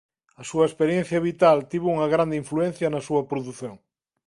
A 0.41 0.43
súa 0.49 0.67
experiencia 0.69 1.23
vital 1.29 1.57
tivo 1.71 1.87
unha 1.95 2.11
grande 2.13 2.39
influencia 2.43 2.87
na 2.93 3.01
súa 3.07 3.21
produción. 3.31 3.75